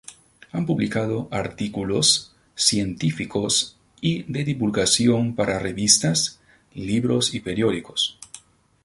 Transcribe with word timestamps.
Ha 0.53 0.65
publicado 0.65 1.27
artículos 1.29 2.33
científicos 2.55 3.77
y 4.01 4.23
de 4.23 4.43
divulgación 4.43 5.35
para 5.35 5.59
revistas, 5.59 6.39
libros 6.73 7.35
y 7.35 7.39
periódicos. 7.41 8.17